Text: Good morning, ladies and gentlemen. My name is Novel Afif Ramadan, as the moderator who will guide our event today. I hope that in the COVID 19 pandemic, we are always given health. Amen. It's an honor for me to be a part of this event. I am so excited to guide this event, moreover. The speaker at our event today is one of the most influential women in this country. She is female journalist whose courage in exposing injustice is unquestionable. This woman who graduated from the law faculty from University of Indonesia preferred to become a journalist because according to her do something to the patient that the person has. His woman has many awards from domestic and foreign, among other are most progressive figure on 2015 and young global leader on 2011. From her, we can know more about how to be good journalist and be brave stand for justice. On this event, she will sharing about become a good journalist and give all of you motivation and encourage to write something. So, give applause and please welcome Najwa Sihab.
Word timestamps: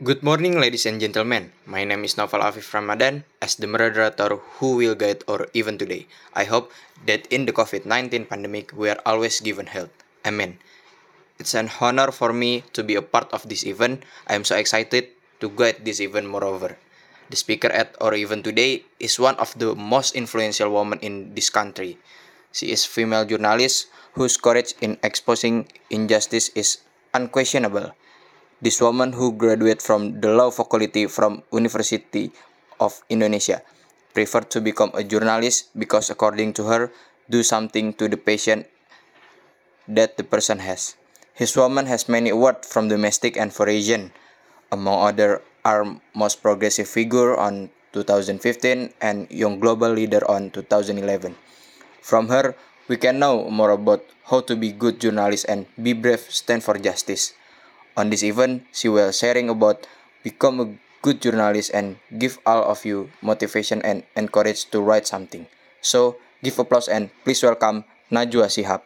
Good 0.00 0.24
morning, 0.24 0.56
ladies 0.56 0.88
and 0.88 0.96
gentlemen. 0.96 1.52
My 1.68 1.84
name 1.84 2.08
is 2.08 2.16
Novel 2.16 2.40
Afif 2.40 2.72
Ramadan, 2.72 3.20
as 3.44 3.60
the 3.60 3.68
moderator 3.68 4.40
who 4.56 4.80
will 4.80 4.96
guide 4.96 5.20
our 5.28 5.44
event 5.52 5.76
today. 5.76 6.08
I 6.32 6.48
hope 6.48 6.72
that 7.04 7.28
in 7.28 7.44
the 7.44 7.52
COVID 7.52 7.84
19 7.84 8.24
pandemic, 8.24 8.72
we 8.72 8.88
are 8.88 8.96
always 9.04 9.44
given 9.44 9.68
health. 9.68 9.92
Amen. 10.24 10.56
It's 11.36 11.52
an 11.52 11.68
honor 11.84 12.16
for 12.16 12.32
me 12.32 12.64
to 12.72 12.80
be 12.80 12.96
a 12.96 13.04
part 13.04 13.28
of 13.36 13.44
this 13.44 13.60
event. 13.68 14.08
I 14.24 14.40
am 14.40 14.48
so 14.48 14.56
excited 14.56 15.12
to 15.44 15.52
guide 15.52 15.84
this 15.84 16.00
event, 16.00 16.32
moreover. 16.32 16.80
The 17.28 17.36
speaker 17.36 17.68
at 17.68 17.92
our 18.00 18.16
event 18.16 18.48
today 18.48 18.88
is 18.96 19.20
one 19.20 19.36
of 19.36 19.52
the 19.60 19.76
most 19.76 20.16
influential 20.16 20.72
women 20.72 21.04
in 21.04 21.36
this 21.36 21.52
country. 21.52 22.00
She 22.56 22.72
is 22.72 22.88
female 22.88 23.28
journalist 23.28 23.92
whose 24.16 24.40
courage 24.40 24.72
in 24.80 24.96
exposing 25.04 25.68
injustice 25.92 26.48
is 26.56 26.80
unquestionable. 27.12 27.92
This 28.60 28.80
woman 28.80 29.16
who 29.16 29.32
graduated 29.32 29.80
from 29.80 30.20
the 30.20 30.36
law 30.36 30.52
faculty 30.52 31.08
from 31.08 31.42
University 31.48 32.28
of 32.76 33.00
Indonesia 33.08 33.64
preferred 34.12 34.52
to 34.52 34.60
become 34.60 34.92
a 34.92 35.00
journalist 35.00 35.72
because 35.72 36.12
according 36.12 36.52
to 36.60 36.68
her 36.68 36.92
do 37.32 37.40
something 37.40 37.96
to 37.96 38.04
the 38.04 38.20
patient 38.20 38.68
that 39.88 40.20
the 40.20 40.24
person 40.28 40.60
has. 40.60 41.00
His 41.32 41.56
woman 41.56 41.86
has 41.88 42.04
many 42.04 42.28
awards 42.28 42.68
from 42.68 42.92
domestic 42.92 43.40
and 43.40 43.48
foreign, 43.48 44.12
among 44.68 45.08
other 45.08 45.40
are 45.64 45.96
most 46.12 46.42
progressive 46.44 46.88
figure 46.88 47.36
on 47.36 47.72
2015 47.96 48.92
and 49.00 49.24
young 49.30 49.56
global 49.56 49.88
leader 49.88 50.20
on 50.28 50.50
2011. 50.50 51.32
From 52.02 52.28
her, 52.28 52.54
we 52.88 52.96
can 52.96 53.18
know 53.18 53.48
more 53.48 53.70
about 53.70 54.04
how 54.28 54.40
to 54.44 54.56
be 54.56 54.72
good 54.72 55.00
journalist 55.00 55.46
and 55.48 55.64
be 55.80 55.92
brave 55.92 56.20
stand 56.28 56.62
for 56.62 56.76
justice. 56.76 57.32
On 58.00 58.08
this 58.08 58.24
event, 58.24 58.64
she 58.72 58.88
will 58.88 59.12
sharing 59.12 59.52
about 59.52 59.84
become 60.24 60.56
a 60.56 60.72
good 61.04 61.20
journalist 61.20 61.68
and 61.76 62.00
give 62.16 62.40
all 62.48 62.64
of 62.64 62.80
you 62.88 63.12
motivation 63.20 63.84
and 63.84 64.08
encourage 64.16 64.64
to 64.72 64.80
write 64.80 65.04
something. 65.04 65.44
So, 65.84 66.16
give 66.40 66.56
applause 66.56 66.88
and 66.88 67.12
please 67.28 67.44
welcome 67.44 67.84
Najwa 68.08 68.48
Sihab. 68.48 68.80